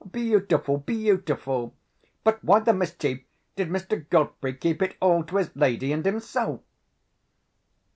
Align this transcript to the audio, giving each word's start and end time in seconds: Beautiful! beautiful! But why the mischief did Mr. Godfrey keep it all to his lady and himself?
Beautiful! 0.11 0.79
beautiful! 0.79 1.75
But 2.23 2.43
why 2.43 2.61
the 2.61 2.73
mischief 2.73 3.19
did 3.55 3.69
Mr. 3.69 4.09
Godfrey 4.09 4.55
keep 4.55 4.81
it 4.81 4.95
all 4.99 5.23
to 5.25 5.35
his 5.37 5.55
lady 5.55 5.91
and 5.93 6.03
himself? 6.03 6.61